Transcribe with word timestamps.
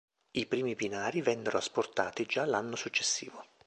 I 0.31 0.47
primi 0.47 0.73
binari 0.73 1.21
vennero 1.21 1.59
asportati 1.59 2.25
già 2.25 2.43
l'anno 2.45 2.75
successivo. 2.75 3.45